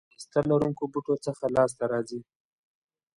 بوره 0.03 0.07
د 0.09 0.11
نیشاسته 0.13 0.39
لرونکو 0.49 0.83
بوټو 0.91 1.15
څخه 1.25 1.45
لاسته 1.55 1.83
راځي. 1.91 2.19